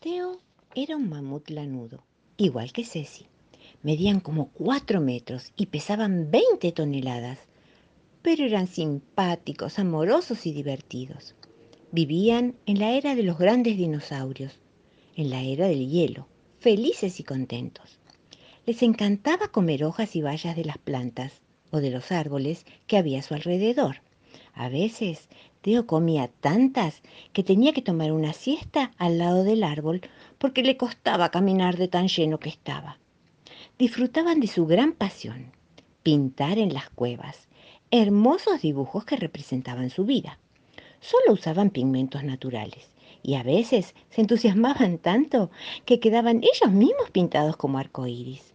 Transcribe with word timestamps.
Teo 0.00 0.40
era 0.74 0.96
un 0.96 1.10
mamut 1.10 1.50
lanudo, 1.50 2.02
igual 2.38 2.72
que 2.72 2.86
Ceci. 2.86 3.26
Medían 3.82 4.20
como 4.20 4.48
cuatro 4.48 4.98
metros 5.02 5.52
y 5.56 5.66
pesaban 5.66 6.30
20 6.30 6.72
toneladas, 6.72 7.38
pero 8.22 8.46
eran 8.46 8.66
simpáticos, 8.66 9.78
amorosos 9.78 10.46
y 10.46 10.52
divertidos. 10.54 11.34
Vivían 11.92 12.56
en 12.64 12.78
la 12.78 12.92
era 12.92 13.14
de 13.14 13.24
los 13.24 13.36
grandes 13.36 13.76
dinosaurios, 13.76 14.58
en 15.16 15.28
la 15.28 15.42
era 15.42 15.68
del 15.68 15.86
hielo, 15.90 16.26
felices 16.60 17.20
y 17.20 17.22
contentos. 17.22 17.98
Les 18.64 18.82
encantaba 18.82 19.48
comer 19.48 19.84
hojas 19.84 20.16
y 20.16 20.22
bayas 20.22 20.56
de 20.56 20.64
las 20.64 20.78
plantas 20.78 21.42
o 21.70 21.80
de 21.80 21.90
los 21.90 22.10
árboles 22.10 22.64
que 22.86 22.96
había 22.96 23.18
a 23.18 23.22
su 23.22 23.34
alrededor. 23.34 23.96
A 24.54 24.70
veces 24.70 25.28
Teo 25.62 25.86
comía 25.86 26.28
tantas 26.40 27.02
que 27.34 27.44
tenía 27.44 27.74
que 27.74 27.82
tomar 27.82 28.12
una 28.12 28.32
siesta 28.32 28.92
al 28.96 29.18
lado 29.18 29.44
del 29.44 29.62
árbol 29.62 30.00
porque 30.38 30.62
le 30.62 30.78
costaba 30.78 31.30
caminar 31.30 31.76
de 31.76 31.86
tan 31.86 32.08
lleno 32.08 32.40
que 32.40 32.48
estaba. 32.48 32.98
Disfrutaban 33.78 34.40
de 34.40 34.46
su 34.46 34.64
gran 34.64 34.92
pasión, 34.94 35.52
pintar 36.02 36.56
en 36.56 36.72
las 36.72 36.88
cuevas, 36.88 37.46
hermosos 37.90 38.62
dibujos 38.62 39.04
que 39.04 39.16
representaban 39.16 39.90
su 39.90 40.06
vida. 40.06 40.38
Solo 41.00 41.34
usaban 41.34 41.68
pigmentos 41.68 42.24
naturales 42.24 42.90
y 43.22 43.34
a 43.34 43.42
veces 43.42 43.94
se 44.08 44.22
entusiasmaban 44.22 44.96
tanto 44.96 45.50
que 45.84 46.00
quedaban 46.00 46.38
ellos 46.38 46.72
mismos 46.72 47.10
pintados 47.10 47.58
como 47.58 47.76
arcoíris. 47.76 48.54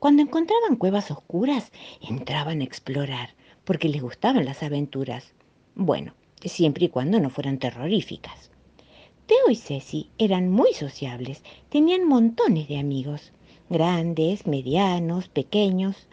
Cuando 0.00 0.22
encontraban 0.22 0.74
cuevas 0.74 1.12
oscuras, 1.12 1.70
entraban 2.00 2.62
a 2.62 2.64
explorar 2.64 3.34
porque 3.62 3.88
les 3.88 4.02
gustaban 4.02 4.44
las 4.44 4.64
aventuras 4.64 5.32
bueno, 5.78 6.14
siempre 6.42 6.86
y 6.86 6.88
cuando 6.88 7.20
no 7.20 7.30
fueran 7.30 7.58
terroríficas. 7.58 8.50
Teo 9.26 9.50
y 9.50 9.56
Ceci 9.56 10.10
eran 10.18 10.50
muy 10.50 10.72
sociables, 10.72 11.42
tenían 11.68 12.06
montones 12.06 12.68
de 12.68 12.78
amigos, 12.78 13.32
grandes, 13.68 14.46
medianos, 14.46 15.28
pequeños. 15.28 16.06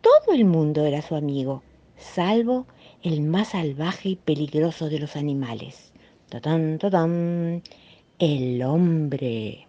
Todo 0.00 0.34
el 0.34 0.44
mundo 0.44 0.84
era 0.84 1.00
su 1.02 1.14
amigo, 1.14 1.62
salvo 1.96 2.66
el 3.02 3.20
más 3.20 3.50
salvaje 3.50 4.08
y 4.10 4.16
peligroso 4.16 4.88
de 4.88 4.98
los 4.98 5.14
animales. 5.14 5.92
El 8.18 8.62
hombre. 8.62 9.68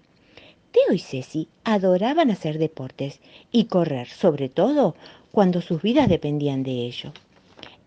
Teo 0.72 0.94
y 0.94 1.00
Ceci 1.00 1.50
adoraban 1.64 2.32
hacer 2.32 2.58
deportes 2.58 3.20
y 3.52 3.66
correr, 3.66 4.08
sobre 4.08 4.50
todo 4.50 4.96
cuando 5.32 5.62
sus 5.62 5.82
vidas 5.82 6.10
dependían 6.10 6.64
de 6.64 6.88
ello. 6.88 7.14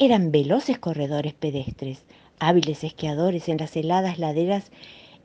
Eran 0.02 0.32
veloces 0.32 0.78
corredores 0.78 1.34
pedestres, 1.34 2.02
hábiles 2.38 2.84
esquiadores 2.84 3.50
en 3.50 3.58
las 3.58 3.76
heladas 3.76 4.18
laderas 4.18 4.72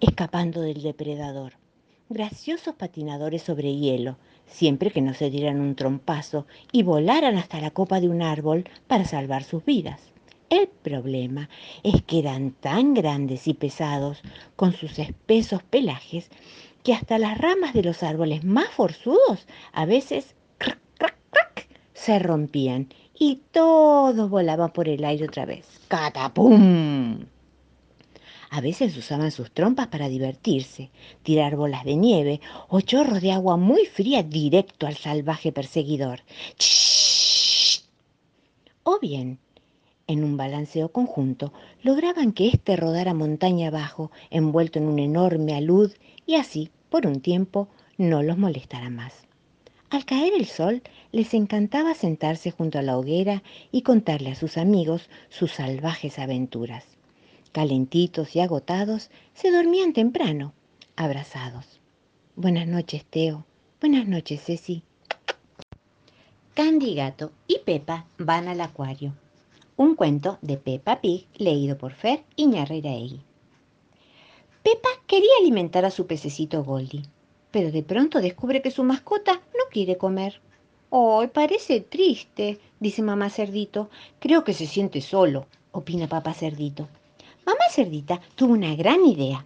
escapando 0.01 0.59
del 0.59 0.83
depredador, 0.83 1.53
graciosos 2.09 2.75
patinadores 2.75 3.41
sobre 3.41 3.73
hielo, 3.77 4.17
siempre 4.47 4.91
que 4.91 4.99
no 4.99 5.13
se 5.13 5.29
dieran 5.29 5.61
un 5.61 5.75
trompazo 5.75 6.45
y 6.73 6.83
volaran 6.83 7.37
hasta 7.37 7.61
la 7.61 7.71
copa 7.71 8.01
de 8.01 8.09
un 8.09 8.21
árbol 8.21 8.65
para 8.85 9.05
salvar 9.05 9.45
sus 9.45 9.63
vidas. 9.63 10.01
El 10.49 10.67
problema 10.67 11.47
es 11.83 12.01
que 12.01 12.19
eran 12.19 12.51
tan 12.51 12.93
grandes 12.93 13.47
y 13.47 13.53
pesados 13.53 14.21
con 14.57 14.73
sus 14.73 14.99
espesos 14.99 15.63
pelajes 15.63 16.29
que 16.83 16.93
hasta 16.93 17.17
las 17.17 17.37
ramas 17.37 17.73
de 17.73 17.83
los 17.83 18.03
árboles 18.03 18.43
más 18.43 18.67
forzudos 18.71 19.47
a 19.71 19.85
veces 19.85 20.35
se 21.93 22.19
rompían 22.19 22.89
y 23.17 23.41
todos 23.51 24.29
volaban 24.29 24.71
por 24.71 24.89
el 24.89 25.03
aire 25.05 25.25
otra 25.25 25.45
vez. 25.45 25.65
¡Catapum! 25.87 27.25
A 28.49 28.61
veces 28.61 28.95
usaban 28.95 29.31
sus 29.31 29.51
trompas 29.51 29.87
para 29.87 30.07
divertirse, 30.07 30.89
tirar 31.23 31.55
bolas 31.55 31.83
de 31.83 31.95
nieve 31.95 32.41
o 32.69 32.79
chorros 32.81 33.21
de 33.21 33.31
agua 33.31 33.57
muy 33.57 33.85
fría 33.85 34.23
directo 34.23 34.87
al 34.87 34.95
salvaje 34.95 35.51
perseguidor. 35.51 36.21
O 38.83 38.99
bien, 38.99 39.39
en 40.07 40.23
un 40.23 40.37
balanceo 40.37 40.89
conjunto, 40.89 41.51
lograban 41.81 42.31
que 42.31 42.47
éste 42.47 42.75
rodara 42.75 43.13
montaña 43.13 43.69
abajo, 43.69 44.11
envuelto 44.29 44.79
en 44.79 44.85
un 44.85 44.99
enorme 44.99 45.55
alud, 45.55 45.91
y 46.27 46.35
así, 46.35 46.69
por 46.89 47.07
un 47.07 47.21
tiempo, 47.21 47.67
no 47.97 48.21
los 48.21 48.37
molestara 48.37 48.89
más. 48.89 49.25
Al 49.89 50.05
caer 50.05 50.33
el 50.33 50.45
sol, 50.45 50.83
les 51.15 51.33
encantaba 51.33 51.93
sentarse 51.93 52.51
junto 52.51 52.77
a 52.77 52.81
la 52.81 52.97
hoguera 52.97 53.41
y 53.71 53.83
contarle 53.83 54.31
a 54.31 54.35
sus 54.35 54.57
amigos 54.57 55.09
sus 55.29 55.53
salvajes 55.53 56.19
aventuras. 56.19 56.83
Calentitos 57.53 58.35
y 58.35 58.41
agotados, 58.41 59.09
se 59.33 59.49
dormían 59.49 59.93
temprano, 59.93 60.51
abrazados. 60.97 61.79
Buenas 62.35 62.67
noches, 62.67 63.05
Teo. 63.05 63.45
Buenas 63.79 64.09
noches, 64.09 64.43
Ceci. 64.43 64.83
Candy 66.53 66.95
Gato 66.95 67.31
y 67.47 67.59
Pepa 67.59 68.07
van 68.17 68.49
al 68.49 68.59
acuario. 68.59 69.13
Un 69.77 69.95
cuento 69.95 70.37
de 70.41 70.57
Peppa 70.57 70.99
Pig 70.99 71.27
leído 71.37 71.77
por 71.77 71.93
Fer 71.93 72.25
Iñarreiraegui. 72.35 73.21
Pepa 74.63 74.89
quería 75.07 75.31
alimentar 75.39 75.85
a 75.85 75.91
su 75.91 76.07
pececito 76.07 76.65
Goldie 76.65 77.03
pero 77.55 77.71
de 77.71 77.83
pronto 77.83 78.19
descubre 78.19 78.61
que 78.61 78.69
su 78.69 78.83
mascota 78.83 79.31
no 79.31 79.63
quiere 79.71 79.97
comer. 79.97 80.41
¡Ay, 80.91 81.27
parece 81.27 81.81
triste! 81.81 82.59
dice 82.79 83.01
mamá 83.01 83.29
cerdito. 83.29 83.89
Creo 84.19 84.43
que 84.43 84.53
se 84.53 84.67
siente 84.67 85.01
solo, 85.01 85.47
opina 85.71 86.07
papá 86.07 86.33
cerdito. 86.33 86.87
Mamá 87.45 87.65
cerdita 87.71 88.21
tuvo 88.35 88.53
una 88.53 88.75
gran 88.75 89.05
idea. 89.05 89.45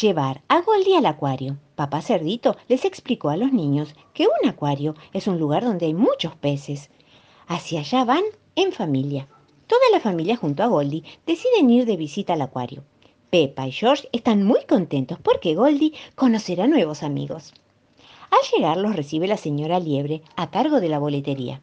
Llevar 0.00 0.42
a 0.48 0.60
Goldie 0.60 0.96
al 0.96 1.06
acuario. 1.06 1.56
Papá 1.74 2.02
cerdito 2.02 2.56
les 2.68 2.84
explicó 2.84 3.30
a 3.30 3.36
los 3.36 3.52
niños 3.52 3.94
que 4.12 4.26
un 4.26 4.48
acuario 4.48 4.94
es 5.12 5.26
un 5.26 5.38
lugar 5.38 5.64
donde 5.64 5.86
hay 5.86 5.94
muchos 5.94 6.34
peces. 6.36 6.90
Hacia 7.46 7.80
allá 7.80 8.04
van 8.04 8.24
en 8.56 8.72
familia. 8.72 9.28
Toda 9.66 9.82
la 9.92 10.00
familia 10.00 10.36
junto 10.36 10.62
a 10.62 10.66
Goldie 10.66 11.04
deciden 11.26 11.70
ir 11.70 11.86
de 11.86 11.96
visita 11.96 12.34
al 12.34 12.42
acuario. 12.42 12.84
Peppa 13.30 13.66
y 13.66 13.72
George 13.72 14.08
están 14.12 14.42
muy 14.42 14.64
contentos 14.64 15.18
porque 15.20 15.54
Goldie 15.54 15.94
conocerá 16.14 16.66
nuevos 16.66 17.02
amigos. 17.02 17.54
Al 18.30 18.38
llegar 18.52 18.76
los 18.76 18.94
recibe 18.94 19.26
la 19.26 19.36
señora 19.36 19.80
Liebre 19.80 20.22
a 20.36 20.50
cargo 20.50 20.80
de 20.80 20.88
la 20.88 20.98
boletería. 20.98 21.60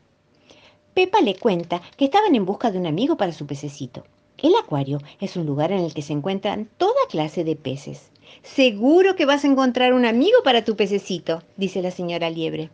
Peppa 0.94 1.22
le 1.22 1.36
cuenta 1.36 1.82
que 1.98 2.06
estaban 2.06 2.36
en 2.36 2.46
busca 2.46 2.72
de 2.72 2.80
un 2.80 2.88
amigo 2.88 3.18
para 3.18 3.34
su 3.34 3.46
pececito. 3.46 4.04
El 4.38 4.54
acuario 4.56 5.00
es 5.20 5.36
un 5.36 5.46
lugar 5.46 5.72
en 5.72 5.80
el 5.80 5.94
que 5.94 6.02
se 6.02 6.14
encuentran 6.14 6.70
toda 6.78 6.94
clase 7.10 7.44
de 7.44 7.56
peces. 7.56 8.12
Seguro 8.44 9.16
que 9.16 9.26
vas 9.26 9.44
a 9.44 9.48
encontrar 9.48 9.94
un 9.94 10.06
amigo 10.06 10.38
para 10.44 10.64
tu 10.64 10.76
pececito, 10.76 11.44
dice 11.58 11.82
la 11.82 11.92
señora 11.92 12.30
Liebre. 12.30 12.70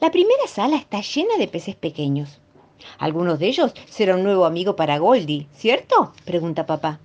La 0.00 0.10
primera 0.10 0.46
sala 0.46 0.76
está 0.76 1.00
llena 1.00 1.36
de 1.38 1.48
peces 1.48 1.76
pequeños. 1.76 2.40
Algunos 2.98 3.38
de 3.38 3.46
ellos 3.46 3.72
será 3.88 4.16
un 4.16 4.24
nuevo 4.24 4.44
amigo 4.44 4.76
para 4.76 4.98
Goldie, 4.98 5.46
¿cierto? 5.54 6.12
pregunta 6.24 6.66
papá. 6.66 7.00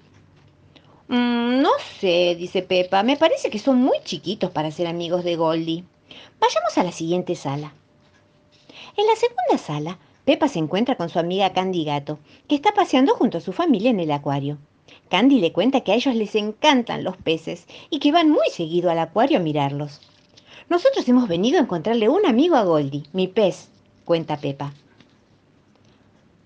Mm, 1.07 1.61
no 1.61 1.71
sé, 1.99 2.35
dice 2.35 2.61
Pepa, 2.63 3.03
me 3.03 3.17
parece 3.17 3.49
que 3.49 3.59
son 3.59 3.77
muy 3.77 3.99
chiquitos 4.03 4.51
para 4.51 4.71
ser 4.71 4.87
amigos 4.87 5.23
de 5.23 5.35
Goldie. 5.35 5.83
Vayamos 6.39 6.77
a 6.77 6.83
la 6.83 6.91
siguiente 6.91 7.35
sala. 7.35 7.73
En 8.95 9.05
la 9.07 9.15
segunda 9.15 9.57
sala, 9.57 9.99
Pepa 10.25 10.47
se 10.47 10.59
encuentra 10.59 10.95
con 10.95 11.09
su 11.09 11.19
amiga 11.19 11.53
Candy 11.53 11.85
Gato, 11.85 12.19
que 12.47 12.55
está 12.55 12.73
paseando 12.73 13.15
junto 13.15 13.37
a 13.37 13.41
su 13.41 13.53
familia 13.53 13.91
en 13.91 13.99
el 13.99 14.11
acuario. 14.11 14.57
Candy 15.09 15.39
le 15.39 15.53
cuenta 15.53 15.81
que 15.81 15.91
a 15.91 15.95
ellos 15.95 16.15
les 16.15 16.35
encantan 16.35 17.03
los 17.03 17.17
peces 17.17 17.65
y 17.89 17.99
que 17.99 18.11
van 18.11 18.29
muy 18.29 18.49
seguido 18.51 18.89
al 18.89 18.99
acuario 18.99 19.37
a 19.37 19.41
mirarlos. 19.41 20.01
Nosotros 20.69 21.07
hemos 21.07 21.29
venido 21.29 21.59
a 21.59 21.61
encontrarle 21.61 22.09
un 22.09 22.25
amigo 22.25 22.57
a 22.57 22.63
Goldie, 22.63 23.05
mi 23.13 23.27
pez, 23.27 23.69
cuenta 24.03 24.37
Pepa. 24.37 24.73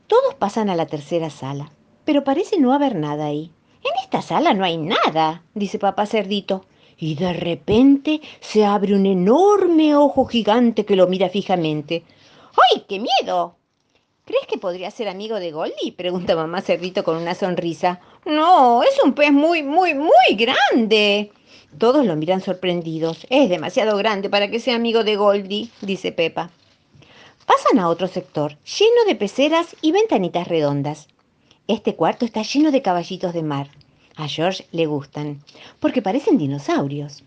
Todos 0.08 0.36
pasan 0.36 0.70
a 0.70 0.76
la 0.76 0.86
tercera 0.86 1.30
sala, 1.30 1.72
pero 2.06 2.24
parece 2.24 2.59
no 2.59 2.74
haber 2.74 2.96
nada 2.96 3.26
ahí. 3.26 3.52
En 3.84 4.03
esta 4.03 4.22
sala 4.22 4.53
no 4.53 4.64
hay 4.64 4.78
nada, 4.78 5.44
dice 5.56 5.80
papá 5.80 6.06
cerdito. 6.06 6.66
Y 7.02 7.16
de 7.16 7.34
repente 7.34 8.22
se 8.42 8.64
abre 8.64 8.94
un 8.94 9.08
enorme 9.08 9.96
ojo 9.96 10.28
gigante 10.28 10.86
que 10.86 10.96
lo 10.96 11.08
mira 11.08 11.30
fijamente. 11.30 12.03
¡Ay, 12.53 12.86
qué 12.88 13.00
miedo! 13.00 13.56
¿Crees 14.24 14.46
que 14.46 14.59
podría 14.59 14.92
ser 14.92 15.09
amigo 15.09 15.40
de 15.40 15.52
Goldie? 15.52 15.94
pregunta 15.98 16.36
mamá 16.36 16.62
cerdito 16.62 17.03
con 17.03 17.18
una 17.18 17.34
sonrisa. 17.34 18.00
No, 18.24 18.84
es 18.84 19.03
un 19.03 19.14
pez 19.14 19.32
muy, 19.32 19.64
muy, 19.64 19.96
muy 19.96 20.36
grande. 20.38 21.32
Todos 21.80 22.06
lo 22.06 22.16
miran 22.16 22.42
sorprendidos. 22.42 23.26
Es 23.32 23.50
demasiado 23.50 23.97
grande 23.97 24.30
para 24.30 24.52
que 24.52 24.59
sea 24.59 24.76
amigo 24.76 25.04
de 25.04 25.16
Goldie, 25.16 25.70
dice 25.82 26.12
Pepa. 26.12 26.52
Pasan 27.47 27.80
a 27.80 27.90
otro 27.90 28.08
sector, 28.08 28.59
lleno 28.59 29.06
de 29.08 29.16
peceras 29.16 29.76
y 29.82 29.92
ventanitas 29.92 30.47
redondas. 30.47 31.08
Este 31.68 31.96
cuarto 31.96 32.26
está 32.26 32.44
lleno 32.44 32.70
de 32.70 32.84
caballitos 32.84 33.34
de 33.34 33.42
mar. 33.42 33.70
A 34.16 34.28
George 34.28 34.66
le 34.72 34.85
gustan, 34.85 35.41
porque 35.79 36.02
parecen 36.02 36.37
dinosaurios. 36.37 37.23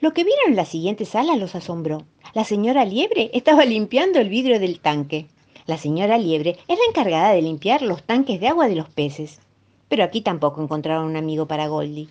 Lo 0.00 0.12
que 0.12 0.24
vieron 0.24 0.50
en 0.50 0.56
la 0.56 0.64
siguiente 0.64 1.04
sala 1.04 1.36
los 1.36 1.54
asombró. 1.54 2.04
La 2.34 2.44
señora 2.44 2.84
Liebre 2.84 3.30
estaba 3.34 3.64
limpiando 3.64 4.20
el 4.20 4.28
vidrio 4.28 4.58
del 4.58 4.80
tanque. 4.80 5.26
La 5.66 5.78
señora 5.78 6.18
Liebre 6.18 6.58
es 6.68 6.78
la 6.78 6.84
encargada 6.88 7.30
de 7.32 7.42
limpiar 7.42 7.82
los 7.82 8.02
tanques 8.02 8.40
de 8.40 8.48
agua 8.48 8.68
de 8.68 8.74
los 8.76 8.88
peces. 8.88 9.40
Pero 9.88 10.04
aquí 10.04 10.20
tampoco 10.20 10.62
encontraron 10.62 11.06
un 11.06 11.16
amigo 11.16 11.46
para 11.46 11.68
Goldie. 11.68 12.08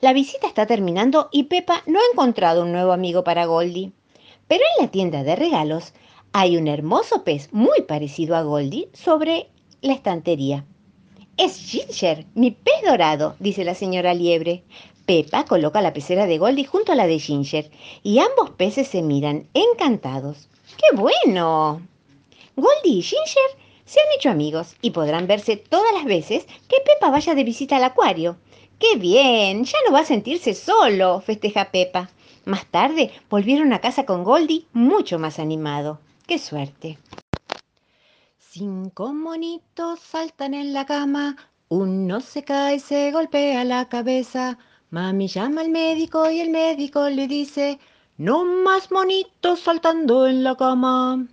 La 0.00 0.12
visita 0.12 0.46
está 0.46 0.66
terminando 0.66 1.28
y 1.32 1.44
Pepa 1.44 1.82
no 1.86 1.98
ha 1.98 2.12
encontrado 2.12 2.62
un 2.62 2.72
nuevo 2.72 2.92
amigo 2.92 3.24
para 3.24 3.46
Goldie. 3.46 3.92
Pero 4.46 4.62
en 4.76 4.84
la 4.84 4.90
tienda 4.90 5.22
de 5.22 5.36
regalos 5.36 5.92
hay 6.32 6.56
un 6.56 6.68
hermoso 6.68 7.24
pez 7.24 7.52
muy 7.52 7.82
parecido 7.82 8.36
a 8.36 8.42
Goldie 8.42 8.88
sobre 8.92 9.48
la 9.82 9.92
estantería. 9.92 10.64
Es 11.40 11.56
Ginger, 11.56 12.26
mi 12.34 12.50
pez 12.50 12.82
dorado, 12.84 13.34
dice 13.38 13.64
la 13.64 13.74
señora 13.74 14.12
Liebre. 14.12 14.62
Pepa 15.06 15.46
coloca 15.46 15.80
la 15.80 15.94
pecera 15.94 16.26
de 16.26 16.36
Goldie 16.36 16.66
junto 16.66 16.92
a 16.92 16.94
la 16.94 17.06
de 17.06 17.18
Ginger 17.18 17.70
y 18.02 18.18
ambos 18.18 18.50
peces 18.50 18.88
se 18.88 19.00
miran 19.00 19.48
encantados. 19.54 20.50
¡Qué 20.76 20.94
bueno! 20.94 21.80
Goldie 22.56 22.98
y 22.98 23.00
Ginger 23.00 23.56
se 23.86 24.00
han 24.00 24.06
hecho 24.18 24.28
amigos 24.28 24.76
y 24.82 24.90
podrán 24.90 25.26
verse 25.26 25.56
todas 25.56 25.94
las 25.94 26.04
veces 26.04 26.44
que 26.44 26.76
Pepa 26.84 27.10
vaya 27.10 27.34
de 27.34 27.44
visita 27.44 27.78
al 27.78 27.84
acuario. 27.84 28.36
¡Qué 28.78 28.96
bien! 28.98 29.64
Ya 29.64 29.78
no 29.86 29.94
va 29.94 30.00
a 30.00 30.04
sentirse 30.04 30.52
solo, 30.52 31.22
festeja 31.22 31.70
Pepa. 31.70 32.10
Más 32.44 32.66
tarde 32.66 33.12
volvieron 33.30 33.72
a 33.72 33.80
casa 33.80 34.04
con 34.04 34.24
Goldie 34.24 34.66
mucho 34.74 35.18
más 35.18 35.38
animado. 35.38 36.00
¡Qué 36.26 36.38
suerte! 36.38 36.98
Cinco 38.52 39.12
monitos 39.12 40.00
saltan 40.00 40.54
en 40.54 40.72
la 40.72 40.84
cama, 40.84 41.36
uno 41.68 42.20
se 42.20 42.42
cae 42.42 42.74
y 42.74 42.80
se 42.80 43.12
golpea 43.12 43.62
la 43.62 43.88
cabeza. 43.88 44.58
Mami 44.90 45.28
llama 45.28 45.60
al 45.60 45.70
médico 45.70 46.28
y 46.28 46.40
el 46.40 46.50
médico 46.50 47.08
le 47.08 47.28
dice, 47.28 47.78
no 48.16 48.44
más 48.44 48.90
monitos 48.90 49.60
saltando 49.60 50.26
en 50.26 50.42
la 50.42 50.56
cama. 50.56 51.28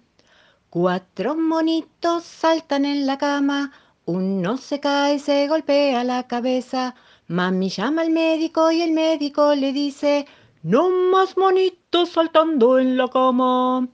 Cuatro 0.69 1.35
monitos 1.35 2.23
saltan 2.23 2.85
en 2.85 3.07
la 3.07 3.17
cama, 3.17 3.71
uno 4.05 4.57
se 4.57 4.79
cae 4.79 5.15
y 5.15 5.19
se 5.19 5.47
golpea 5.47 6.03
la 6.03 6.27
cabeza. 6.27 6.93
Mami 7.25 7.69
llama 7.69 8.03
al 8.03 8.11
médico 8.11 8.69
y 8.69 8.83
el 8.83 8.91
médico 8.91 9.55
le 9.55 9.73
dice, 9.73 10.27
no 10.61 10.91
más 11.11 11.35
monitos 11.35 12.09
saltando 12.09 12.77
en 12.77 12.95
la 12.95 13.07
cama. 13.07 13.87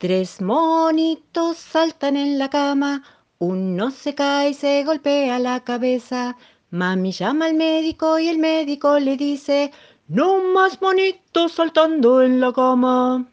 Tres 0.00 0.40
monitos 0.40 1.58
saltan 1.58 2.16
en 2.16 2.38
la 2.38 2.48
cama, 2.48 3.02
uno 3.38 3.90
se 3.90 4.14
cae 4.14 4.48
y 4.48 4.54
se 4.54 4.82
golpea 4.82 5.38
la 5.38 5.60
cabeza. 5.60 6.38
Mami 6.70 7.12
llama 7.12 7.44
al 7.44 7.54
médico 7.54 8.18
y 8.18 8.28
el 8.28 8.38
médico 8.38 8.98
le 8.98 9.18
dice, 9.18 9.72
no 10.08 10.42
más 10.54 10.80
monitos 10.80 11.52
saltando 11.52 12.22
en 12.22 12.40
la 12.40 12.50
cama. 12.50 13.26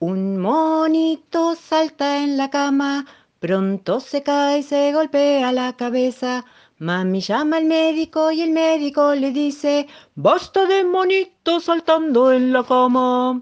Un 0.00 0.36
monito 0.38 1.54
salta 1.54 2.24
en 2.24 2.36
la 2.36 2.50
cama, 2.50 3.06
pronto 3.38 4.00
se 4.00 4.24
cae 4.24 4.58
y 4.58 4.62
se 4.64 4.92
golpea 4.92 5.52
la 5.52 5.76
cabeza. 5.76 6.44
Mami 6.78 7.20
llama 7.20 7.58
al 7.58 7.66
médico 7.66 8.32
y 8.32 8.42
el 8.42 8.50
médico 8.50 9.14
le 9.14 9.30
dice, 9.30 9.86
basta 10.16 10.66
de 10.66 10.82
monitos 10.82 11.62
saltando 11.62 12.32
en 12.32 12.52
la 12.52 12.64
cama. 12.64 13.40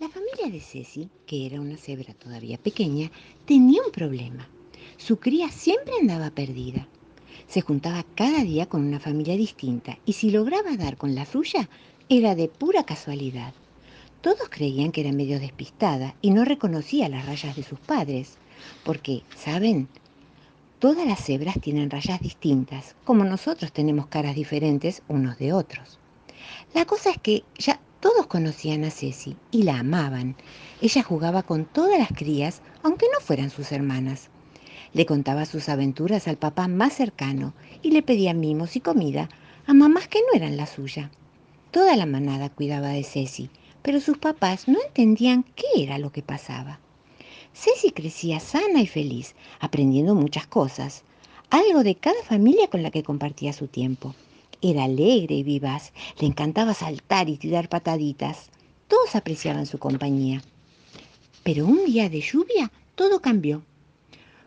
La 0.00 0.08
familia 0.08 0.48
de 0.50 0.60
Ceci, 0.60 1.10
que 1.26 1.44
era 1.44 1.60
una 1.60 1.76
cebra 1.76 2.14
todavía 2.14 2.56
pequeña, 2.56 3.10
tenía 3.44 3.82
un 3.84 3.92
problema. 3.92 4.48
Su 4.96 5.18
cría 5.18 5.50
siempre 5.50 5.92
andaba 6.00 6.30
perdida. 6.30 6.88
Se 7.46 7.60
juntaba 7.60 8.06
cada 8.14 8.42
día 8.42 8.64
con 8.64 8.82
una 8.82 8.98
familia 8.98 9.36
distinta 9.36 9.98
y 10.06 10.14
si 10.14 10.30
lograba 10.30 10.74
dar 10.78 10.96
con 10.96 11.14
la 11.14 11.26
suya, 11.26 11.68
era 12.08 12.34
de 12.34 12.48
pura 12.48 12.84
casualidad. 12.84 13.52
Todos 14.22 14.48
creían 14.48 14.90
que 14.90 15.02
era 15.02 15.12
medio 15.12 15.38
despistada 15.38 16.14
y 16.22 16.30
no 16.30 16.46
reconocía 16.46 17.10
las 17.10 17.26
rayas 17.26 17.54
de 17.54 17.62
sus 17.62 17.78
padres, 17.78 18.38
porque, 18.84 19.22
¿saben? 19.36 19.86
Todas 20.78 21.06
las 21.06 21.22
cebras 21.22 21.60
tienen 21.60 21.90
rayas 21.90 22.20
distintas, 22.20 22.96
como 23.04 23.24
nosotros 23.24 23.70
tenemos 23.70 24.06
caras 24.06 24.34
diferentes 24.34 25.02
unos 25.08 25.36
de 25.36 25.52
otros. 25.52 25.98
La 26.72 26.86
cosa 26.86 27.10
es 27.10 27.18
que 27.18 27.44
ya 27.58 27.80
todos 28.00 28.26
conocían 28.26 28.84
a 28.84 28.90
Ceci 28.90 29.36
y 29.50 29.62
la 29.62 29.78
amaban. 29.78 30.34
Ella 30.80 31.02
jugaba 31.02 31.42
con 31.42 31.66
todas 31.66 31.98
las 31.98 32.08
crías, 32.08 32.62
aunque 32.82 33.06
no 33.12 33.20
fueran 33.20 33.50
sus 33.50 33.72
hermanas. 33.72 34.30
Le 34.92 35.06
contaba 35.06 35.44
sus 35.44 35.68
aventuras 35.68 36.26
al 36.26 36.36
papá 36.36 36.66
más 36.66 36.94
cercano 36.94 37.52
y 37.82 37.90
le 37.90 38.02
pedía 38.02 38.34
mimos 38.34 38.74
y 38.76 38.80
comida 38.80 39.28
a 39.66 39.74
mamás 39.74 40.08
que 40.08 40.20
no 40.20 40.36
eran 40.36 40.56
la 40.56 40.66
suya. 40.66 41.10
Toda 41.70 41.94
la 41.96 42.06
manada 42.06 42.48
cuidaba 42.48 42.88
de 42.88 43.04
Ceci, 43.04 43.50
pero 43.82 44.00
sus 44.00 44.18
papás 44.18 44.66
no 44.66 44.78
entendían 44.84 45.44
qué 45.54 45.66
era 45.76 45.98
lo 45.98 46.10
que 46.10 46.22
pasaba. 46.22 46.80
Ceci 47.52 47.92
crecía 47.92 48.40
sana 48.40 48.80
y 48.80 48.86
feliz, 48.86 49.34
aprendiendo 49.60 50.14
muchas 50.14 50.46
cosas, 50.46 51.04
algo 51.50 51.82
de 51.82 51.96
cada 51.96 52.22
familia 52.22 52.68
con 52.68 52.82
la 52.82 52.90
que 52.90 53.02
compartía 53.02 53.52
su 53.52 53.66
tiempo. 53.66 54.14
Era 54.62 54.84
alegre 54.84 55.36
y 55.36 55.42
vivaz, 55.42 55.90
le 56.18 56.26
encantaba 56.26 56.74
saltar 56.74 57.30
y 57.30 57.38
tirar 57.38 57.70
pataditas. 57.70 58.50
Todos 58.88 59.14
apreciaban 59.14 59.64
su 59.64 59.78
compañía. 59.78 60.42
Pero 61.42 61.64
un 61.64 61.86
día 61.86 62.10
de 62.10 62.20
lluvia 62.20 62.70
todo 62.94 63.22
cambió. 63.22 63.62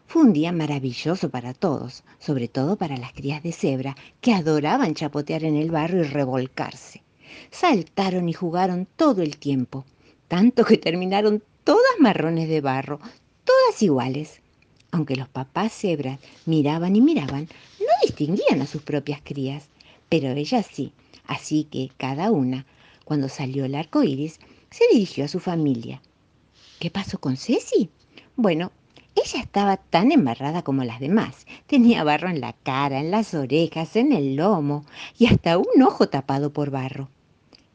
Fue 0.05 0.21
un 0.21 0.31
día 0.31 0.51
maravilloso 0.51 1.31
para 1.31 1.55
todos, 1.55 2.03
sobre 2.19 2.47
todo 2.47 2.75
para 2.75 2.95
las 2.97 3.11
crías 3.13 3.41
de 3.41 3.53
cebra, 3.53 3.95
que 4.21 4.33
adoraban 4.35 4.93
chapotear 4.93 5.45
en 5.45 5.55
el 5.55 5.71
barro 5.71 6.01
y 6.01 6.03
revolcarse. 6.03 7.01
Saltaron 7.49 8.29
y 8.29 8.33
jugaron 8.33 8.87
todo 8.95 9.23
el 9.23 9.37
tiempo, 9.37 9.83
tanto 10.27 10.63
que 10.63 10.77
terminaron 10.77 11.41
todas 11.63 11.99
marrones 11.99 12.47
de 12.49 12.61
barro, 12.61 12.99
todas 13.43 13.81
iguales. 13.81 14.41
Aunque 14.91 15.15
los 15.15 15.27
papás 15.27 15.73
cebras 15.73 16.19
miraban 16.45 16.95
y 16.95 17.01
miraban, 17.01 17.47
no 17.79 17.87
distinguían 18.03 18.61
a 18.61 18.67
sus 18.67 18.83
propias 18.83 19.19
crías 19.23 19.72
pero 20.13 20.29
ella 20.29 20.61
sí. 20.61 20.93
Así 21.25 21.63
que 21.63 21.89
cada 21.97 22.29
una, 22.29 22.67
cuando 23.03 23.29
salió 23.29 23.65
el 23.65 23.73
arco 23.73 24.03
iris, 24.03 24.39
se 24.69 24.83
dirigió 24.91 25.25
a 25.25 25.27
su 25.27 25.39
familia. 25.39 26.03
¿Qué 26.77 26.91
pasó 26.91 27.17
con 27.17 27.35
Ceci? 27.35 27.89
Bueno, 28.35 28.71
ella 29.15 29.39
estaba 29.41 29.77
tan 29.77 30.11
embarrada 30.11 30.61
como 30.61 30.83
las 30.83 30.99
demás. 30.99 31.47
Tenía 31.65 32.03
barro 32.03 32.29
en 32.29 32.41
la 32.41 32.53
cara, 32.53 32.99
en 32.99 33.09
las 33.09 33.33
orejas, 33.33 33.95
en 33.95 34.11
el 34.11 34.35
lomo 34.35 34.85
y 35.17 35.25
hasta 35.25 35.57
un 35.57 35.81
ojo 35.81 36.07
tapado 36.09 36.53
por 36.53 36.69
barro. 36.69 37.09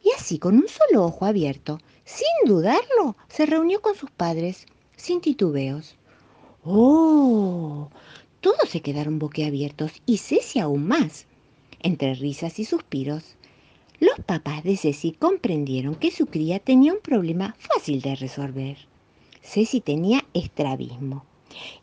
Y 0.01 0.11
así, 0.17 0.39
con 0.39 0.55
un 0.55 0.67
solo 0.69 1.03
ojo 1.03 1.25
abierto, 1.25 1.81
sin 2.05 2.47
dudarlo, 2.47 3.17
se 3.27 3.47
reunió 3.47 3.81
con 3.81 3.95
sus 3.95 4.11
padres, 4.11 4.65
sin 4.95 5.19
titubeos. 5.19 5.97
¡Oh! 6.63 7.89
Todos 8.39 8.69
se 8.69 8.79
quedaron 8.79 9.19
boquiabiertos 9.19 9.91
y 10.05 10.19
Ceci 10.19 10.59
aún 10.59 10.87
más. 10.87 11.25
Entre 11.81 12.13
risas 12.13 12.59
y 12.59 12.65
suspiros, 12.65 13.35
los 14.01 14.19
papás 14.25 14.63
de 14.63 14.75
Ceci 14.75 15.13
comprendieron 15.13 15.95
que 15.95 16.11
su 16.11 16.25
cría 16.25 16.59
tenía 16.59 16.93
un 16.93 16.99
problema 16.99 17.55
fácil 17.57 18.01
de 18.01 18.15
resolver. 18.15 18.77
Ceci 19.41 19.79
tenía 19.79 20.25
estrabismo. 20.33 21.23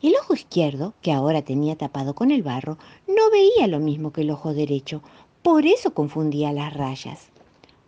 El 0.01 0.15
ojo 0.15 0.35
izquierdo, 0.35 0.93
que 1.01 1.11
ahora 1.11 1.41
tenía 1.41 1.75
tapado 1.75 2.13
con 2.13 2.31
el 2.31 2.43
barro, 2.43 2.77
no 3.07 3.29
veía 3.31 3.67
lo 3.67 3.79
mismo 3.79 4.13
que 4.13 4.21
el 4.21 4.31
ojo 4.31 4.53
derecho, 4.53 5.01
por 5.41 5.65
eso 5.65 5.93
confundía 5.93 6.51
las 6.53 6.73
rayas. 6.73 7.27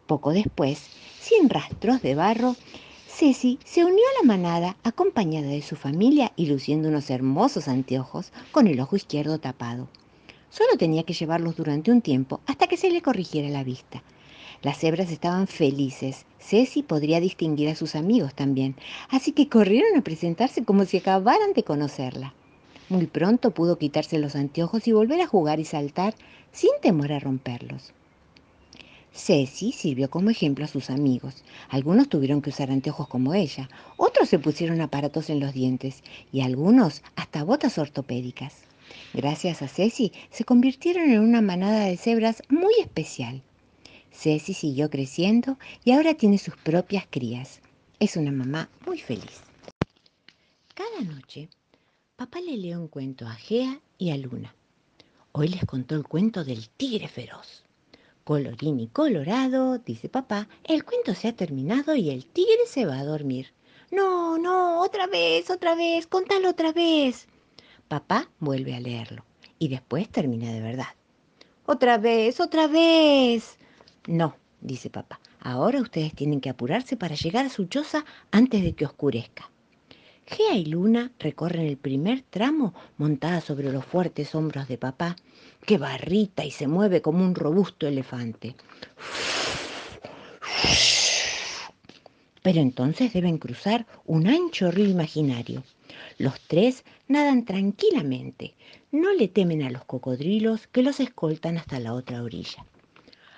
Poco 0.07 0.31
después, 0.31 0.79
sin 1.19 1.49
rastros 1.49 2.01
de 2.01 2.15
barro, 2.15 2.55
Ceci 3.07 3.59
se 3.65 3.85
unió 3.85 4.03
a 4.03 4.21
la 4.21 4.27
manada 4.27 4.77
acompañada 4.83 5.47
de 5.47 5.61
su 5.61 5.75
familia 5.75 6.31
y 6.35 6.47
luciendo 6.47 6.89
unos 6.89 7.09
hermosos 7.09 7.67
anteojos 7.67 8.31
con 8.51 8.67
el 8.67 8.79
ojo 8.79 8.95
izquierdo 8.95 9.39
tapado. 9.39 9.87
Solo 10.49 10.77
tenía 10.77 11.03
que 11.03 11.13
llevarlos 11.13 11.55
durante 11.55 11.91
un 11.91 12.01
tiempo 12.01 12.41
hasta 12.45 12.67
que 12.67 12.77
se 12.77 12.89
le 12.89 13.01
corrigiera 13.01 13.49
la 13.49 13.63
vista. 13.63 14.03
Las 14.61 14.79
cebras 14.79 15.11
estaban 15.11 15.47
felices. 15.47 16.25
Ceci 16.39 16.83
podría 16.83 17.19
distinguir 17.19 17.69
a 17.69 17.75
sus 17.75 17.95
amigos 17.95 18.33
también, 18.33 18.75
así 19.09 19.31
que 19.31 19.47
corrieron 19.47 19.97
a 19.97 20.03
presentarse 20.03 20.65
como 20.65 20.85
si 20.85 20.97
acabaran 20.97 21.53
de 21.53 21.63
conocerla. 21.63 22.33
Muy 22.89 23.05
pronto 23.05 23.51
pudo 23.51 23.77
quitarse 23.77 24.17
los 24.17 24.35
anteojos 24.35 24.87
y 24.87 24.91
volver 24.91 25.21
a 25.21 25.27
jugar 25.27 25.59
y 25.59 25.65
saltar 25.65 26.15
sin 26.51 26.71
temor 26.81 27.13
a 27.13 27.19
romperlos. 27.19 27.93
Ceci 29.13 29.71
sirvió 29.71 30.09
como 30.09 30.29
ejemplo 30.29 30.65
a 30.65 30.67
sus 30.67 30.89
amigos. 30.89 31.43
Algunos 31.69 32.09
tuvieron 32.09 32.41
que 32.41 32.49
usar 32.49 32.71
anteojos 32.71 33.07
como 33.07 33.33
ella, 33.33 33.69
otros 33.97 34.29
se 34.29 34.39
pusieron 34.39 34.81
aparatos 34.81 35.29
en 35.29 35.39
los 35.39 35.53
dientes 35.53 36.03
y 36.31 36.41
algunos 36.41 37.03
hasta 37.15 37.43
botas 37.43 37.77
ortopédicas. 37.77 38.68
Gracias 39.13 39.63
a 39.63 39.67
Ceci, 39.67 40.11
se 40.29 40.45
convirtieron 40.45 41.09
en 41.09 41.19
una 41.19 41.41
manada 41.41 41.85
de 41.85 41.97
cebras 41.97 42.43
muy 42.49 42.73
especial. 42.79 43.41
Ceci 44.11 44.53
siguió 44.53 44.89
creciendo 44.89 45.57
y 45.83 45.91
ahora 45.91 46.13
tiene 46.13 46.37
sus 46.37 46.55
propias 46.57 47.07
crías. 47.09 47.61
Es 47.99 48.17
una 48.17 48.31
mamá 48.31 48.69
muy 48.85 48.99
feliz. 48.99 49.41
Cada 50.75 51.01
noche, 51.01 51.49
papá 52.15 52.39
le 52.39 52.55
lee 52.55 52.75
un 52.75 52.87
cuento 52.87 53.25
a 53.25 53.33
Gea 53.33 53.81
y 53.97 54.11
a 54.11 54.17
Luna. 54.17 54.55
Hoy 55.31 55.47
les 55.47 55.65
contó 55.65 55.95
el 55.95 56.03
cuento 56.03 56.43
del 56.43 56.69
tigre 56.69 57.07
feroz. 57.07 57.63
Colorín 58.23 58.79
y 58.79 58.87
colorado, 58.87 59.79
dice 59.79 60.07
papá, 60.07 60.47
el 60.63 60.83
cuento 60.83 61.15
se 61.15 61.29
ha 61.29 61.35
terminado 61.35 61.95
y 61.95 62.11
el 62.11 62.27
tigre 62.27 62.67
se 62.67 62.85
va 62.85 62.99
a 62.99 63.05
dormir. 63.05 63.53
No, 63.91 64.37
no, 64.37 64.81
otra 64.83 65.07
vez, 65.07 65.49
otra 65.49 65.73
vez, 65.73 66.05
contalo 66.05 66.49
otra 66.49 66.71
vez. 66.71 67.27
Papá 67.89 68.29
vuelve 68.39 68.75
a 68.75 68.79
leerlo 68.79 69.25
y 69.57 69.67
después 69.67 70.07
termina 70.09 70.51
de 70.53 70.61
verdad. 70.61 70.89
otra 71.65 71.97
vez, 71.97 72.39
otra 72.39 72.67
vez. 72.67 73.57
No, 74.05 74.35
dice 74.61 74.91
papá, 74.91 75.19
ahora 75.41 75.81
ustedes 75.81 76.13
tienen 76.13 76.39
que 76.39 76.51
apurarse 76.51 76.97
para 76.97 77.15
llegar 77.15 77.47
a 77.47 77.49
su 77.49 77.65
choza 77.65 78.05
antes 78.29 78.61
de 78.61 78.73
que 78.73 78.85
oscurezca. 78.85 79.49
Gea 80.27 80.53
y 80.53 80.65
Luna 80.65 81.11
recorren 81.17 81.65
el 81.65 81.77
primer 81.77 82.21
tramo 82.21 82.75
montada 82.97 83.41
sobre 83.41 83.71
los 83.71 83.83
fuertes 83.83 84.35
hombros 84.35 84.67
de 84.67 84.77
papá, 84.77 85.15
que 85.65 85.79
barrita 85.79 86.45
y 86.45 86.51
se 86.51 86.67
mueve 86.67 87.01
como 87.01 87.25
un 87.25 87.33
robusto 87.33 87.87
elefante. 87.87 88.55
Pero 92.41 92.61
entonces 92.61 93.13
deben 93.13 93.37
cruzar 93.37 93.85
un 94.05 94.27
ancho 94.27 94.71
río 94.71 94.89
imaginario. 94.89 95.63
Los 96.17 96.39
tres 96.41 96.85
nadan 97.07 97.45
tranquilamente, 97.45 98.55
no 98.91 99.13
le 99.13 99.27
temen 99.27 99.63
a 99.63 99.69
los 99.69 99.83
cocodrilos 99.85 100.67
que 100.67 100.83
los 100.83 100.99
escoltan 100.99 101.57
hasta 101.57 101.79
la 101.79 101.93
otra 101.93 102.23
orilla. 102.23 102.65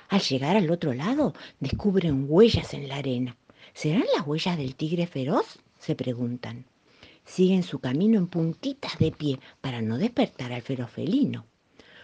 Al 0.10 0.22
llegar 0.22 0.58
al 0.58 0.70
otro 0.70 0.94
lado, 0.94 1.34
descubren 1.60 2.26
huellas 2.28 2.74
en 2.74 2.90
la 2.90 2.98
arena. 2.98 3.38
¿Serán 3.74 4.04
las 4.16 4.28
huellas 4.28 4.58
del 4.58 4.76
tigre 4.76 5.08
feroz? 5.08 5.60
se 5.80 5.96
preguntan. 5.96 6.66
Siguen 7.26 7.64
su 7.64 7.80
camino 7.80 8.18
en 8.18 8.28
puntitas 8.28 9.00
de 9.00 9.12
pie 9.12 9.40
para 9.62 9.82
no 9.82 9.98
despertar 9.98 10.52
al 10.52 10.62
feroz 10.62 10.92
felino. 10.92 11.46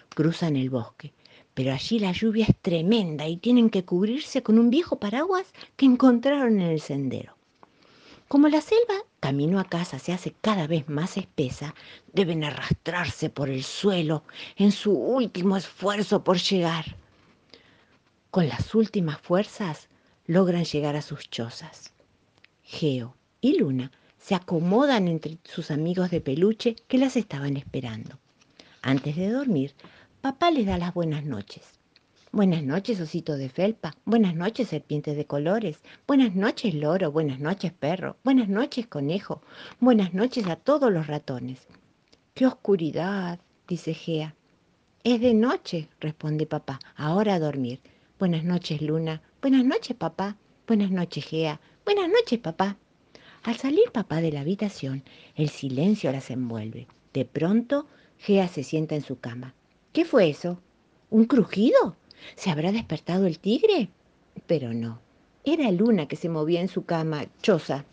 Cruzan 0.09 0.55
el 0.55 0.69
bosque, 0.69 1.11
pero 1.57 1.73
allí 1.73 1.97
la 1.97 2.11
lluvia 2.11 2.45
es 2.47 2.55
tremenda 2.61 3.27
y 3.27 3.37
tienen 3.37 3.71
que 3.71 3.83
cubrirse 3.83 4.43
con 4.43 4.59
un 4.59 4.69
viejo 4.69 4.99
paraguas 4.99 5.47
que 5.75 5.87
encontraron 5.87 6.59
en 6.59 6.67
el 6.67 6.79
sendero. 6.79 7.35
Como 8.27 8.47
la 8.47 8.61
selva 8.61 8.93
camino 9.19 9.59
a 9.59 9.63
casa 9.63 9.97
se 9.97 10.13
hace 10.13 10.35
cada 10.39 10.67
vez 10.67 10.87
más 10.87 11.17
espesa, 11.17 11.73
deben 12.13 12.43
arrastrarse 12.43 13.31
por 13.31 13.49
el 13.49 13.63
suelo 13.63 14.23
en 14.55 14.71
su 14.71 14.91
último 14.91 15.57
esfuerzo 15.57 16.23
por 16.23 16.37
llegar. 16.37 16.95
Con 18.29 18.47
las 18.47 18.75
últimas 18.75 19.19
fuerzas 19.19 19.89
logran 20.27 20.63
llegar 20.63 20.95
a 20.95 21.01
sus 21.01 21.27
chozas. 21.27 21.91
Geo 22.61 23.15
y 23.41 23.57
Luna 23.57 23.91
se 24.19 24.35
acomodan 24.35 25.07
entre 25.07 25.39
sus 25.43 25.71
amigos 25.71 26.11
de 26.11 26.21
peluche 26.21 26.75
que 26.87 26.99
las 26.99 27.15
estaban 27.15 27.57
esperando. 27.57 28.19
Antes 28.83 29.15
de 29.15 29.31
dormir, 29.31 29.73
Papá 30.21 30.49
les 30.49 30.65
da 30.65 30.79
las 30.79 30.95
buenas 30.95 31.23
noches. 31.25 31.63
Buenas 32.31 32.63
noches, 32.63 32.99
osito 32.99 33.37
de 33.37 33.49
felpa. 33.49 33.93
Buenas 34.03 34.33
noches, 34.33 34.67
serpientes 34.67 35.15
de 35.15 35.25
colores. 35.25 35.79
Buenas 36.07 36.35
noches, 36.35 36.73
loro. 36.73 37.11
Buenas 37.11 37.39
noches, 37.39 37.71
perro. 37.71 38.17
Buenas 38.23 38.49
noches, 38.49 38.87
conejo. 38.87 39.43
Buenas 39.79 40.15
noches 40.15 40.47
a 40.47 40.55
todos 40.55 40.91
los 40.91 41.05
ratones. 41.05 41.67
¡Qué 42.33 42.47
oscuridad! 42.47 43.39
dice 43.67 43.93
Gea. 43.93 44.35
Es 45.03 45.21
de 45.21 45.35
noche, 45.35 45.87
responde 45.99 46.47
papá. 46.47 46.79
Ahora 46.95 47.35
a 47.35 47.39
dormir. 47.39 47.79
Buenas 48.17 48.43
noches, 48.43 48.81
Luna. 48.81 49.21
Buenas 49.39 49.63
noches, 49.63 49.95
papá. 49.95 50.35
Buenas 50.65 50.89
noches, 50.89 51.25
Gea. 51.25 51.61
Buenas 51.85 52.09
noches, 52.09 52.39
papá. 52.39 52.75
Al 53.43 53.55
salir 53.57 53.91
papá 53.91 54.19
de 54.19 54.31
la 54.31 54.41
habitación, 54.41 55.03
el 55.35 55.49
silencio 55.49 56.11
las 56.11 56.31
envuelve. 56.31 56.87
De 57.13 57.23
pronto, 57.23 57.85
Gea 58.17 58.47
se 58.47 58.63
sienta 58.63 58.95
en 58.95 59.03
su 59.03 59.19
cama. 59.19 59.53
¿Qué 59.97 60.05
fue 60.05 60.29
eso? 60.29 60.61
¿Un 61.09 61.25
crujido? 61.25 61.95
¿Se 62.35 62.51
habrá 62.51 62.71
despertado 62.71 63.25
el 63.25 63.39
tigre? 63.39 63.89
Pero 64.45 64.71
no, 64.71 64.99
era 65.43 65.71
Luna 65.71 66.07
que 66.07 66.15
se 66.15 66.29
movía 66.29 66.61
en 66.61 66.67
su 66.67 66.85
cama, 66.85 67.25
choza. 67.41 67.83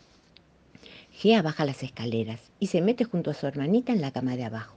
Gea 1.11 1.41
baja 1.41 1.65
las 1.65 1.81
escaleras 1.81 2.39
y 2.59 2.67
se 2.67 2.79
mete 2.79 3.05
junto 3.05 3.31
a 3.31 3.33
su 3.33 3.47
hermanita 3.47 3.91
en 3.91 4.01
la 4.01 4.11
cama 4.11 4.35
de 4.35 4.43
abajo. 4.43 4.75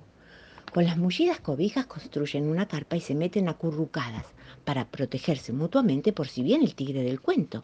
Con 0.72 0.86
las 0.86 0.96
mullidas 0.96 1.38
cobijas 1.38 1.84
construyen 1.84 2.48
una 2.48 2.66
carpa 2.66 2.96
y 2.96 3.02
se 3.02 3.14
meten 3.14 3.50
acurrucadas 3.50 4.24
para 4.64 4.86
protegerse 4.86 5.52
mutuamente 5.52 6.14
por 6.14 6.28
si 6.28 6.42
viene 6.42 6.64
el 6.64 6.74
tigre 6.74 7.02
del 7.02 7.20
cuento. 7.20 7.62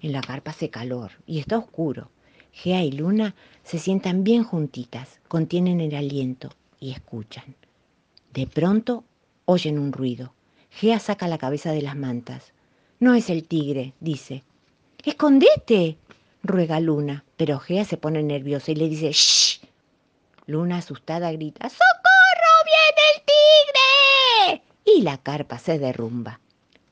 En 0.00 0.12
la 0.12 0.22
carpa 0.22 0.52
hace 0.52 0.70
calor 0.70 1.10
y 1.26 1.40
está 1.40 1.58
oscuro. 1.58 2.08
Gea 2.52 2.82
y 2.82 2.92
Luna 2.92 3.34
se 3.64 3.78
sientan 3.78 4.24
bien 4.24 4.44
juntitas, 4.44 5.20
contienen 5.28 5.82
el 5.82 5.94
aliento 5.94 6.48
y 6.80 6.92
escuchan. 6.92 7.54
De 8.32 8.46
pronto 8.46 9.04
oyen 9.46 9.78
un 9.78 9.92
ruido. 9.92 10.32
Gea 10.70 10.98
saca 10.98 11.28
la 11.28 11.38
cabeza 11.38 11.72
de 11.72 11.82
las 11.82 11.96
mantas. 11.96 12.52
No 13.00 13.14
es 13.14 13.30
el 13.30 13.46
tigre, 13.46 13.94
dice. 14.00 14.42
¡Escondete! 15.04 15.96
ruega 16.42 16.80
Luna, 16.80 17.24
pero 17.36 17.58
Gea 17.58 17.84
se 17.84 17.96
pone 17.96 18.22
nerviosa 18.22 18.70
y 18.72 18.74
le 18.74 18.88
dice 18.88 19.10
¡Shh! 19.12 19.60
Luna 20.46 20.78
asustada 20.78 21.32
grita 21.32 21.68
¡Socorro! 21.68 22.54
¡Viene 22.64 23.02
el 23.14 23.22
tigre! 24.54 24.62
Y 24.84 25.02
la 25.02 25.18
carpa 25.18 25.58
se 25.58 25.78
derrumba. 25.78 26.40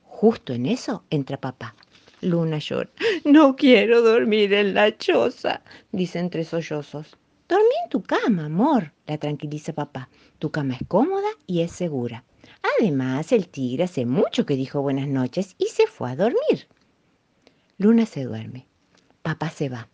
Justo 0.04 0.52
en 0.52 0.66
eso 0.66 1.04
entra 1.10 1.36
papá. 1.36 1.74
Luna 2.20 2.58
llora. 2.58 2.90
No 3.24 3.56
quiero 3.56 4.02
dormir 4.02 4.52
en 4.54 4.74
la 4.74 4.96
choza, 4.96 5.62
dice 5.92 6.18
entre 6.18 6.44
sollozos. 6.44 7.16
Dormí 7.48 7.74
en 7.84 7.90
tu 7.90 8.02
cama, 8.02 8.46
amor, 8.46 8.92
la 9.06 9.18
tranquiliza 9.18 9.72
papá. 9.72 10.08
Tu 10.38 10.50
cama 10.50 10.74
es 10.74 10.80
cómoda 10.88 11.28
y 11.46 11.60
es 11.60 11.70
segura. 11.70 12.24
Además, 12.78 13.30
el 13.30 13.48
tigre 13.48 13.84
hace 13.84 14.04
mucho 14.04 14.44
que 14.44 14.56
dijo 14.56 14.82
buenas 14.82 15.06
noches 15.06 15.54
y 15.58 15.66
se 15.66 15.86
fue 15.86 16.10
a 16.10 16.16
dormir. 16.16 16.66
Luna 17.78 18.04
se 18.04 18.24
duerme. 18.24 18.66
Papá 19.22 19.50
se 19.50 19.68
va. 19.68 19.88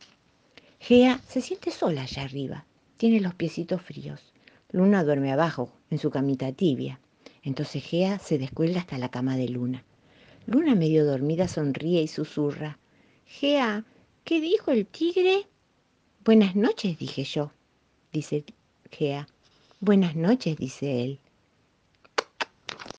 Gea 0.78 1.20
se 1.28 1.42
siente 1.42 1.70
sola 1.70 2.02
allá 2.02 2.22
arriba. 2.22 2.64
Tiene 2.96 3.20
los 3.20 3.34
piecitos 3.34 3.82
fríos. 3.82 4.32
Luna 4.70 5.04
duerme 5.04 5.30
abajo, 5.30 5.72
en 5.90 5.98
su 5.98 6.10
camita 6.10 6.50
tibia. 6.52 7.00
Entonces 7.42 7.84
Gea 7.84 8.18
se 8.18 8.38
descuelga 8.38 8.80
hasta 8.80 8.96
la 8.96 9.10
cama 9.10 9.36
de 9.36 9.48
Luna. 9.48 9.84
Luna 10.46 10.74
medio 10.74 11.04
dormida 11.04 11.48
sonríe 11.48 12.00
y 12.02 12.08
susurra. 12.08 12.78
Gea, 13.26 13.84
¿qué 14.24 14.40
dijo 14.40 14.70
el 14.70 14.86
tigre? 14.86 15.48
Buenas 16.24 16.54
noches, 16.54 16.98
dije 16.98 17.24
yo, 17.24 17.50
dice 18.12 18.44
Gea. 18.92 19.26
Buenas 19.80 20.14
noches, 20.14 20.56
dice 20.56 21.02
él. 21.02 21.18